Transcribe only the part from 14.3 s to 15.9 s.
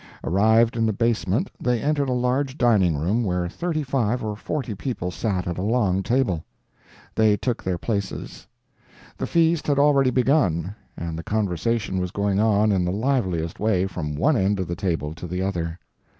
end of the table to the other.